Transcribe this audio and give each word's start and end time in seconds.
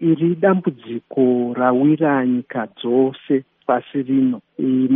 iri 0.00 0.34
dambudziko 0.34 1.52
rawira 1.56 2.26
nyika 2.26 2.68
dzose 2.78 3.44
pasi 3.66 4.02
rino. 4.02 4.40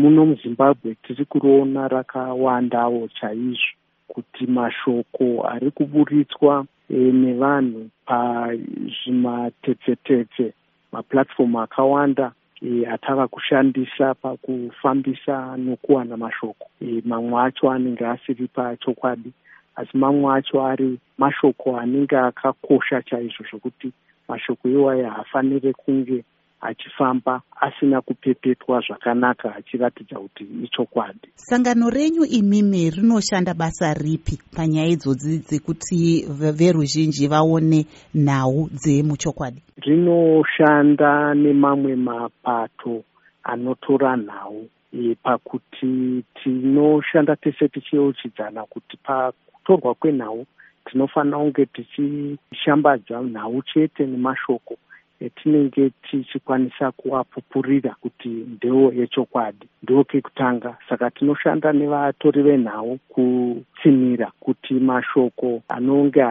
Muno 0.00 0.26
muzimbabwe 0.26 0.94
tiri 1.02 1.24
kuriona 1.24 1.88
rakawandawo 1.88 3.08
chaizvo 3.08 3.74
kuti 4.08 4.46
mashoko 4.46 5.24
ari 5.52 5.70
kuburitswa 5.70 6.66
e, 6.90 6.94
nevanhu 6.94 7.88
pazvimatepfetepfe 8.06 10.52
mapuratifomu 10.92 11.60
akawanda 11.60 12.32
e, 12.62 12.86
atava 12.86 13.28
kushandisa 13.28 14.14
pakufambisa 14.14 15.56
nokuwana 15.56 16.16
mashoko. 16.16 16.66
E, 16.82 17.02
mamwe 17.04 17.42
acho 17.42 17.70
anenge 17.70 18.06
asiri 18.06 18.46
pachokwadi 18.46 19.32
asi 19.76 19.96
mamwe 19.96 20.34
acho 20.34 20.66
ari 20.66 20.98
mashoko 21.18 21.76
anenge 21.78 22.16
akakosha 22.16 23.02
chaizvo 23.02 23.44
zvokuti 23.50 23.92
mashoko 24.28 24.68
iwayo 24.68 25.10
haafaniri 25.10 25.72
kunge 25.72 26.24
achifamba 26.60 27.42
asina 27.60 28.00
kupepetwa 28.00 28.80
zvakanaka 28.86 29.56
achiratidza 29.56 30.18
kuti 30.18 30.44
ichokwadi 30.64 31.28
sangano 31.34 31.90
renyu 31.90 32.24
imimi 32.24 32.90
rinoshanda 32.90 33.54
basa 33.54 33.94
ripi 33.94 34.38
panyaya 34.56 34.88
idzodzi 34.88 35.38
dzekuti 35.38 36.26
veruzhinji 36.58 37.28
vaone 37.28 37.86
nhau 38.14 38.68
dzemuchokwadi? 38.72 39.62
Rinoshanda 39.76 41.34
nemamwe 41.34 41.96
mapato 41.96 43.02
anotora 43.44 44.16
nhau. 44.16 44.68
E, 44.92 45.14
pakuti 45.22 46.24
tinoshanda 46.42 47.36
tese 47.36 47.68
tichiyeuchidzana 47.68 48.64
kuti 48.64 48.96
pakutorwa 49.70 49.94
kwenhau 49.94 50.46
tinofanira 50.84 51.38
kunge 51.38 51.66
tichishambadza 51.66 53.22
nhau 53.22 53.62
chete 53.62 54.06
nemashoko 54.06 54.76
etinenge 55.20 55.90
tichikwanisa 56.10 56.92
kuvapupurira 56.92 57.94
kuti 58.00 58.28
ndewo 58.28 58.92
yechokwadi. 58.92 59.66
Ndo 59.82 60.04
kekutanga. 60.04 60.76
Saka 60.88 61.10
tinoshanda 61.10 61.72
nevatori 61.72 62.42
venhau 62.42 62.98
kutsinira 63.08 64.32
kuti 64.40 64.74
mashoko 64.74 65.62
anonge 65.68 66.22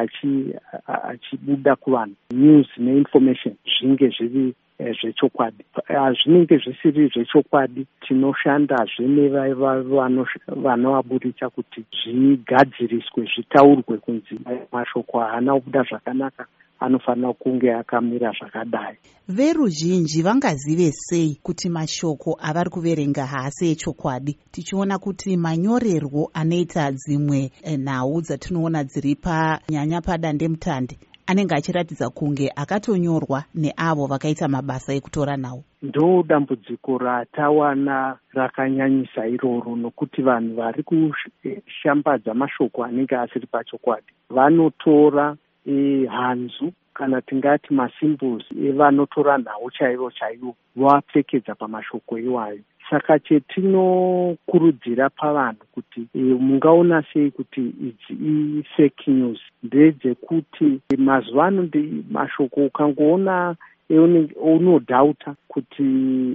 achibuda 0.87 1.75
kuvanhu. 1.75 2.15
News 2.31 2.67
neinformation 2.77 3.55
zvinge 3.79 4.07
zviri 4.07 4.53
zvechokwadi. 4.79 5.65
Hazvinenge 5.85 6.57
zvisiri 6.57 7.07
zvechokwadi 7.07 7.85
tinoshandazve 8.07 9.07
nevanovaburitsa 9.07 11.49
kuti 11.49 11.85
zvigadziriswe 12.03 13.27
zvitaurwe 13.35 13.97
kunzi 13.97 14.39
mashoko 14.71 15.19
haana 15.19 15.53
kubuda 15.53 15.83
zvakanaka 15.83 16.45
anofanira 16.79 17.33
kunge 17.33 17.73
akamira 17.73 18.31
zvakadai. 18.39 18.97
Veruzhinji 19.27 20.21
vangazive 20.21 20.91
sei 20.91 21.39
kuti 21.43 21.69
mashoko 21.69 22.37
avari 22.41 22.69
kuverenga 22.69 23.25
haasi 23.25 23.71
echokwadi? 23.71 24.37
Tichiona 24.51 24.99
kuti 24.99 25.37
manyorerwo 25.37 26.31
anoita 26.33 26.91
dzimwe 26.91 27.51
eh, 27.63 27.79
nhau 27.79 28.21
dzatinoona 28.21 28.83
dziri 28.83 29.15
panyanya 29.15 30.01
padandemutande 30.01 30.97
anenge 31.29 31.55
achiratidza 31.55 32.09
kunge 32.09 32.51
akatonyorwa 32.55 33.43
neavo 33.55 34.05
vakaita 34.07 34.47
mabasa 34.47 34.93
ekutora 34.93 35.37
nhau 35.37 35.63
ndo 35.81 36.23
dambudziko 36.27 36.97
ratawana 36.97 38.17
rakanyanyisa 38.33 39.27
iroro 39.27 39.75
nokuti 39.75 40.21
vanhu 40.21 40.55
vari 40.55 40.83
kushambadza 40.83 42.33
mashoko 42.33 42.83
anenge 42.83 43.15
asiri 43.15 43.47
pachokwadi. 43.47 44.11
Vanotora 44.29 45.35
e, 45.65 46.05
hanzu 46.05 46.73
kana 46.93 47.21
tingati 47.21 47.73
masymbols 47.73 48.43
evanotora 48.67 49.37
nhau 49.37 49.71
chaivo 49.71 50.11
chaivo 50.11 50.55
voapfekedza 50.75 51.55
pamashoko 51.55 52.17
iwayo 52.17 52.59
saka 52.89 53.19
chetinokurudzira 53.19 55.09
pavanhu 55.09 55.63
kuti 55.73 56.07
e, 56.15 56.19
mungaona 56.19 57.03
sei 57.13 57.31
kuti 57.31 57.61
idzi 57.61 58.13
ifake 58.59 59.11
news 59.11 59.39
ndedzekuti 59.63 60.79
mazuva 60.97 61.45
ano 61.45 61.69
mashoko 62.11 62.65
ukangoona 62.65 63.55
unodhauta 64.41 65.35
kuti 65.47 65.83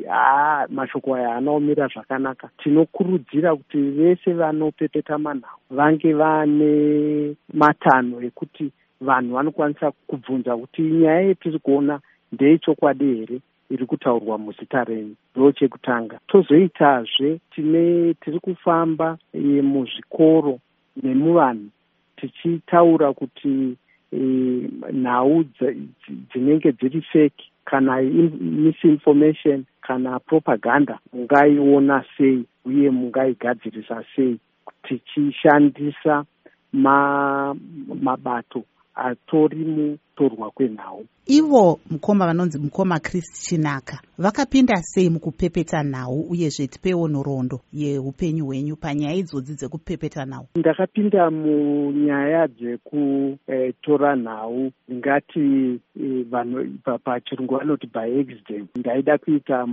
haa 0.09 0.67
mashoko 0.69 1.15
aya 1.15 1.29
haana 1.29 1.51
kumira 1.53 1.89
zvakanaka 1.89 2.49
tinokurudzira 2.59 3.57
kuti 3.57 3.79
vese 3.79 4.33
vanopepeta 4.33 5.19
manhau 5.19 5.59
vange 5.71 6.13
vaane 6.13 7.37
matanho 7.55 8.23
ekuti 8.23 8.71
vanhu 9.01 9.35
vanokwanisa 9.35 9.93
kubvunza 10.07 10.57
kuti 10.57 10.83
nyaya 10.83 11.21
yetiri 11.21 11.59
kuona 11.59 12.01
ndeyechokwadi 12.33 13.15
here 13.15 13.41
iri 13.75 13.87
kutaurwa 13.87 14.39
muzita 14.39 14.85
renyu 14.85 15.15
ndo 15.37 15.53
chekutanga 15.53 16.19
tozoitazve 16.29 17.41
tine 17.51 18.15
tiri 18.15 18.41
kufamba 18.41 19.19
e, 19.33 19.39
muzvikoro 19.63 20.59
nemuvanhu 21.03 21.69
tichitaura 22.17 23.13
kuti 23.13 23.77
e, 24.13 24.19
nhau 24.93 25.45
dzinenge 26.31 26.73
dziri 26.73 27.01
feki 27.01 27.51
kana 27.65 28.03
misinformation 28.63 29.65
kana 29.81 30.21
propaganda 30.21 30.99
mungaiona 31.13 32.05
sei 32.17 32.45
uye 32.65 32.91
mungaigadzirisa 32.91 34.05
sei 34.17 34.39
tichishandisa 34.83 36.25
mabato 38.03 38.65
atori 38.95 39.65
mutorwa 39.65 40.51
kwenhau. 40.51 41.05
Ivo 41.27 41.81
mukoma 41.91 42.27
vanonzi 42.27 42.59
mukoma 42.59 43.01
chris 43.01 43.49
chinaka 43.49 44.01
vakapinda 44.19 44.77
sei 44.77 45.11
mukupepeta 45.11 45.83
nhau 45.83 46.21
uyezve 46.31 46.67
tipewo 46.67 47.09
nhoroondo 47.09 47.61
yeupenyu 47.73 48.45
hwenyu 48.47 48.77
panyaya 48.77 49.15
idzodzi 49.15 49.55
dzekupepeta 49.55 50.25
nhau? 50.27 50.47
Ndakapinda 50.57 51.31
munyaya 51.31 52.49
dzekutora 52.49 54.17
nhau. 54.17 54.71
Ngati 54.93 55.81
e, 56.01 56.23
vanhu 56.31 56.79
pachirungu 57.05 57.55
vanoti 57.57 57.87
by 57.87 58.21
accident 58.21 58.77
ndaida 58.77 59.19
kuita 59.19 59.67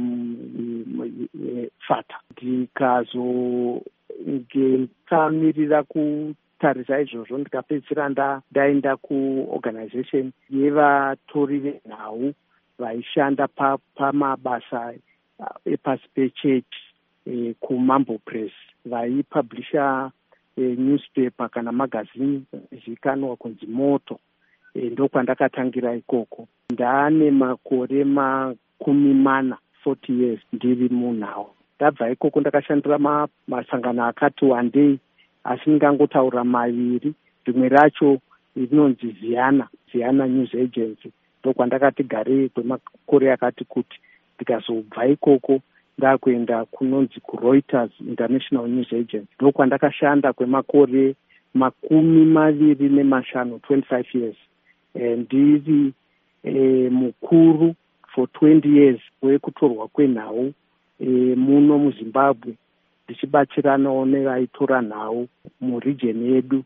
e, 1.56 1.70
fata. 1.88 2.16
Ndikazonge 2.32 3.82
ndikamirira 4.28 5.84
ku 5.84 6.34
tarisa 6.62 7.02
izvozvo 7.02 7.38
ndikapedzisira 7.38 8.10
ndaenda 8.52 8.98
kuorganization 8.98 10.32
yevatori 10.50 11.60
venhau 11.60 12.34
vaishanda 12.80 13.48
pamabasa 13.96 14.94
epasi 15.66 16.08
pechechi 16.14 16.82
e, 17.26 17.54
kumambo 17.60 18.18
press. 18.26 18.52
Vaipublisha 18.86 20.12
e, 20.58 20.62
newspaper 20.62 21.50
kana 21.50 21.72
magazini 21.72 22.44
zivikanwa 22.72 23.36
kunzi 23.36 23.66
moto. 23.66 24.20
E, 24.74 24.80
ndokwandakatangira 24.80 25.96
ikoko. 25.96 26.48
Ndaane 26.70 27.32
makore 27.32 28.04
makumi 28.04 29.14
mana 29.14 29.58
40 29.86 30.22
years 30.22 30.42
ndiri 30.54 30.90
munhau. 30.90 31.50
Ndabva 31.76 32.12
ikoko 32.12 32.40
ndakashandira 32.40 33.28
masangano 33.48 34.06
akati 34.06 34.46
wandei 34.46 35.00
asi 35.44 35.70
ndingangotaura 35.70 36.44
maviri. 36.44 37.14
Rimwe 37.46 37.70
racho 37.70 38.18
rinonzi 38.56 39.16
ziana 39.22 39.68
ziana 39.94 40.28
news 40.28 40.54
agency. 40.56 41.12
Ndokwandakati 41.40 42.04
garei 42.04 42.50
kwemakore 42.50 43.32
akati 43.32 43.66
kuti 43.66 44.00
ndikazobva 44.36 45.08
ikoko 45.08 45.60
ndakuenda 45.98 46.66
kunonzi 46.66 47.20
kureuters 47.20 47.92
international 48.00 48.68
news 48.68 48.94
agency. 48.94 49.28
Ndokwandakashanda 49.40 50.34
kwemakore 50.34 51.16
makumi 51.54 52.26
maviri 52.26 52.90
nemashanu 52.90 53.56
25 53.70 54.18
years. 54.20 54.36
E, 54.96 55.16
ndiri 55.16 55.94
e, 56.44 56.54
mukuru 56.90 57.76
for 58.08 58.28
20 58.42 58.78
years 58.78 59.00
wekutorwa 59.22 59.88
kwenhau 59.88 60.54
e, 61.00 61.06
muno 61.36 61.78
muzimbabwe 61.78 62.54
tichibatsiranawo 63.08 64.06
nevaitora 64.06 64.82
nhau 64.82 65.28
murijeni 65.62 66.34
yedu 66.34 66.64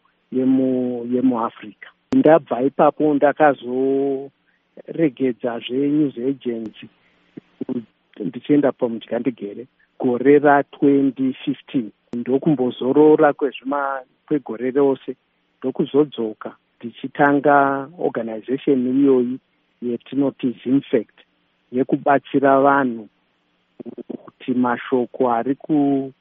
yemuafrica 1.12 1.90
ndabva 2.16 2.64
ipapo 2.64 3.14
ndakazoregedzazve 3.14 5.88
news 5.88 6.18
agency 6.18 6.88
ndichienda 8.20 8.72
pamudya 8.72 9.20
ndigere 9.20 9.68
gore 10.00 10.40
ra2015 10.40 11.84
ndokumbozorora 12.14 13.34
kwegore 14.28 14.72
rose 14.72 15.16
ndokuzodzoka 15.60 16.56
ndichitanga 16.78 17.88
organization 17.98 19.00
iyoyi 19.00 19.40
yetinoti 19.82 20.56
zinfact 20.64 21.18
yekubatsira 21.72 22.60
vanhu 22.60 23.08
kuti 24.24 24.54
mashoko 24.54 25.32
ari 25.32 25.56
ku 25.56 26.14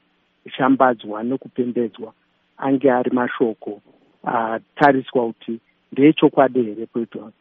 kushambadzwa 0.45 1.23
nekupembedzwa 1.23 2.13
ange 2.57 2.91
ari 2.91 3.11
mashoko 3.11 3.81
atariswa 4.23 5.25
kuti 5.27 5.59
ndeechokwadi 5.91 6.63
here 6.63 6.85
kwetwa 6.85 7.31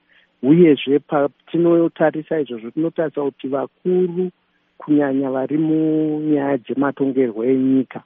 uyezve 0.42 0.98
patinotarisa 0.98 2.40
izvozvo 2.40 2.70
tinotarisa 2.70 3.22
kuti 3.22 3.48
vakuru 3.48 4.30
kunyanya 4.78 5.30
vari 5.30 5.58
munyaya 5.58 6.56
dzematongerwo 6.56 7.44
enyika 7.44 8.02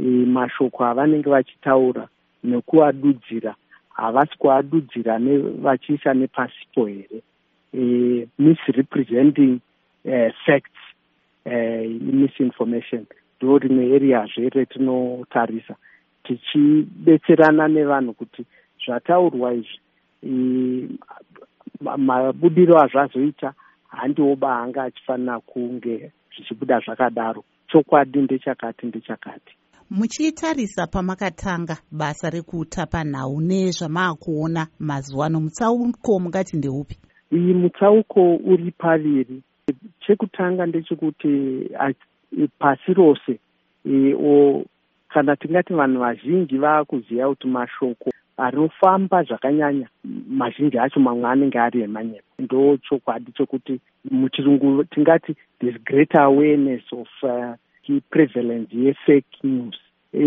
e, 0.00 0.04
mashoko 0.36 0.84
avanenge 0.84 1.30
vachitaura 1.30 2.08
nekuadudzira 2.44 3.54
havasi 3.90 4.38
kuadudzira 4.38 5.18
vachiisa 5.62 6.14
nepasipo 6.14 6.86
here. 6.86 7.22
E, 7.74 8.26
misrepresenting 8.38 9.60
uh, 10.04 10.30
facts 10.46 10.80
uh, 11.46 11.86
misinformation 12.20 13.06
ndo 13.40 13.58
rimwe 13.58 13.84
eriyazve 13.94 14.48
retinotarisa 14.48 15.74
tichibetserana 16.24 17.68
nevanhu 17.68 18.12
kuti 18.14 18.44
zvataurwa 18.84 19.54
izvi 19.54 19.78
mabudiro 21.96 22.74
azvazoita 22.82 23.54
handiwoba 23.88 24.58
anga 24.58 24.82
achifanira 24.82 25.40
kunge 25.40 26.12
zvichibuda 26.36 26.80
zvakadaro. 26.80 27.44
Chokwadi 27.68 28.18
ndechakati 28.18 28.86
ndechakati. 28.86 29.56
Muchitarisa 29.90 30.86
pamakatanga 30.86 31.76
basa 31.90 32.30
rekutapa 32.30 33.04
nhau 33.04 33.40
nezvamaakuona 33.40 34.66
mazuva 34.78 35.26
ano 35.26 35.40
mutsauko 35.40 36.18
mungati 36.20 36.56
ndeupi? 36.56 36.96
Iyi 37.32 37.54
mutsauko 37.54 38.34
uri 38.36 38.70
paviri. 38.70 39.42
Chekutanga 40.06 40.66
ndechekuti 40.66 41.28
pasi 42.58 42.94
rose 42.94 43.38
e, 43.86 44.14
o 44.14 44.64
kana 45.08 45.36
tingati 45.36 45.74
vanhu 45.74 46.00
vazhinji 46.00 46.58
vaakuziva 46.58 47.28
kuti 47.28 47.46
mashoko 47.48 48.10
anofamba 48.36 49.22
zvakanyanya 49.22 49.88
mazhinji 50.28 50.78
acho 50.78 51.00
mamwe 51.00 51.30
anenge 51.30 51.58
ari 51.58 51.82
emanyepo 51.82 52.30
ndo 52.38 52.76
chokwadi 52.76 53.32
chokuti 53.32 53.80
muchirungu 54.10 54.84
tingati 54.84 55.36
this 55.60 55.74
greater 55.84 56.20
awareness 56.20 56.82
of 56.92 57.08
uh, 57.22 57.54
prevalence 58.10 58.76
yefake 58.76 59.38
news. 59.42 59.76
E, 60.12 60.24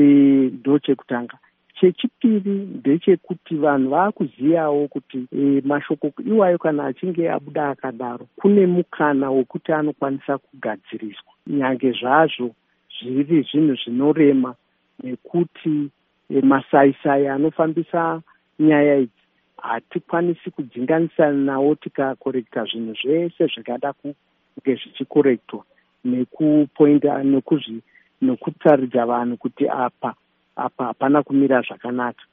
ndo 0.59 0.79
chekutanga 0.79 1.37
chechipiri 1.79 2.51
ndechekuti 2.51 3.55
vanhu 3.55 3.89
vaakuziyawo 3.89 4.87
kuti 4.87 5.27
e, 5.31 5.61
mashoko 5.65 6.11
iwayo 6.27 6.57
kana 6.57 6.85
achinge 6.85 7.31
abuda 7.31 7.69
akadaro 7.69 8.27
kune 8.35 8.65
mukana 8.65 9.31
wekuti 9.31 9.73
anokwanisa 9.73 10.37
kugadziriswa. 10.37 11.33
Nyange 11.47 11.91
zvazvo 11.91 12.55
zviri 12.99 13.41
zvinhu 13.41 13.75
zvinorema 13.75 14.55
nekuti 15.03 15.89
e, 16.29 16.41
masaisai 16.41 17.27
anofambisa 17.27 18.21
nyaya 18.59 18.97
idzi 18.97 19.23
hatikwanisi 19.61 20.51
kudzinganisa 20.51 21.31
nawo 21.31 21.75
tikakorekta 21.75 22.65
zvinhu 22.65 22.93
zvese 23.03 23.47
zvingada 23.47 23.93
kunge 23.93 24.75
zvichikorektwa 24.75 25.63
nekupointa 26.05 27.23
nekuzvi 27.23 27.81
nekutaridza 28.21 29.05
vanhu 29.05 29.37
kuti 29.37 29.69
apa 29.69 30.15
apa 30.55 30.85
hapana 30.85 31.23
kumira 31.23 31.61
zvakanaka. 31.61 32.23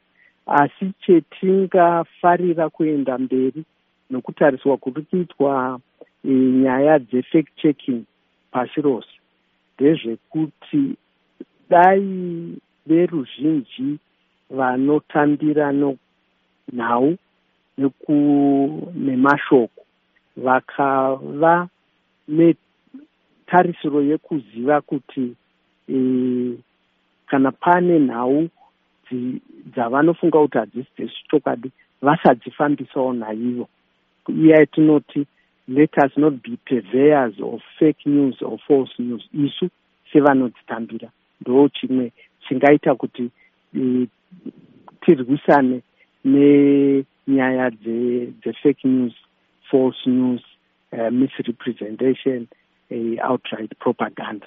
Asi 0.46 0.92
chetingafarira 1.00 2.68
kuenda 2.70 3.18
mberi 3.18 3.64
nokutariswa 4.10 4.76
kuri 4.76 5.02
kuitwa 5.02 5.80
e, 6.24 6.28
nyaya 6.32 6.98
dzefact 6.98 7.56
checking 7.56 8.04
pasi 8.50 8.80
rose. 8.80 9.08
Ndezvekuti 9.78 10.96
dai 11.70 12.56
veruzhinji 12.86 13.98
vanotambira 14.50 15.72
nhau 16.72 17.16
nemashoko 18.94 19.80
vakava 20.36 21.68
netarisiro 22.28 24.02
yekuziva 24.02 24.80
kuti 24.80 25.34
e, 25.88 25.96
kana 27.30 27.50
pane 27.52 27.98
nhau 27.98 28.48
dzavanofunga 29.72 30.38
kuti 30.38 30.58
hadzisi 30.58 30.90
dzezvichokwadi 30.96 31.70
vasadzifambisawo 32.02 33.12
nhaivo 33.12 33.68
iya 34.28 34.56
yatinoti 34.60 35.26
let 35.68 35.96
us 35.98 36.16
not 36.16 36.34
be 36.42 36.58
purveyors 36.66 37.34
of 37.40 37.60
fake 37.78 38.04
news 38.06 38.42
or 38.42 38.58
false 38.66 38.90
news. 38.98 39.22
Isu 39.32 39.70
sevanodzitambira 40.12 41.10
ndo 41.40 41.68
chimwe 41.68 42.12
chingaita 42.48 42.94
kuti 42.94 43.30
e, 43.78 44.06
tirwisane 45.00 45.82
nenyaya 46.24 47.70
dzefake 48.40 48.88
news 48.88 49.14
false 49.70 50.10
news 50.10 50.40
uh, 50.92 51.10
misrepresentation 51.10 52.48
uh, 52.90 53.30
outright 53.30 53.78
propaganda 53.78 54.46